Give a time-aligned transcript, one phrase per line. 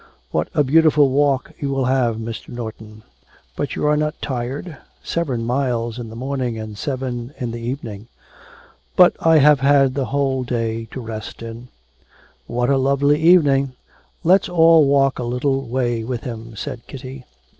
[0.31, 2.49] 'What a beautiful walk you will have, Mr.
[2.49, 3.03] Norton!
[3.55, 4.77] But are you not tired?
[5.03, 8.07] Seven miles in the morning and seven in the evening!'
[8.95, 11.67] 'But I have had the whole day to rest in.'
[12.47, 13.73] 'What a lovely evening!
[14.23, 17.25] Let's all walk a little way with him,' said Kitty.